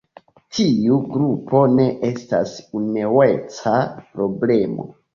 [0.53, 3.79] Tiu grupo ne estas unueca
[4.11, 4.93] problemo.